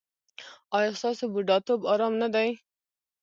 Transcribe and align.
ایا 0.77 0.91
ستاسو 0.99 1.23
بوډاتوب 1.33 1.81
ارام 1.93 2.13
نه 2.21 2.27
دی؟ 2.33 2.49